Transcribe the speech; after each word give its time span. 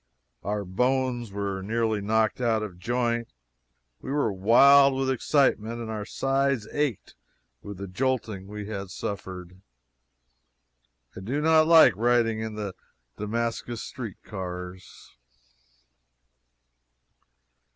Our 0.43 0.65
bones 0.65 1.31
were 1.31 1.61
nearly 1.61 2.01
knocked 2.01 2.41
out 2.41 2.63
of 2.63 2.79
joint, 2.79 3.27
we 4.01 4.11
were 4.11 4.33
wild 4.33 4.95
with 4.95 5.11
excitement, 5.11 5.79
and 5.79 5.91
our 5.91 6.05
sides 6.05 6.67
ached 6.71 7.13
with 7.61 7.77
the 7.77 7.85
jolting 7.87 8.47
we 8.47 8.65
had 8.65 8.89
suffered. 8.89 9.61
I 11.15 11.19
do 11.19 11.39
not 11.39 11.67
like 11.67 11.93
riding 11.95 12.39
in 12.39 12.55
the 12.55 12.73
Damascus 13.17 13.83
street 13.83 14.17
cars. 14.23 15.15